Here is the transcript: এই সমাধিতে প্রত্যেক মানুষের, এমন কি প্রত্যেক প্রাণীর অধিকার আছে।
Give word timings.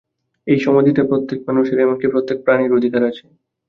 এই 0.47 0.59
সমাধিতে 0.59 1.01
প্রত্যেক 1.09 1.39
মানুষের, 1.47 1.77
এমন 1.79 1.95
কি 1.99 2.07
প্রত্যেক 2.13 2.37
প্রাণীর 2.45 2.75
অধিকার 2.77 3.01
আছে। 3.09 3.23